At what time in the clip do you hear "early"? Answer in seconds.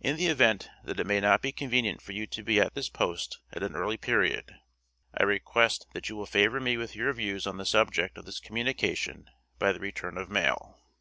3.76-3.96